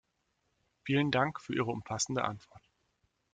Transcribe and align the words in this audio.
Vielen 0.83 1.11
Dank 1.11 1.39
für 1.39 1.53
Ihre 1.53 1.69
umfassende 1.69 2.23
Antwort! 2.23 2.63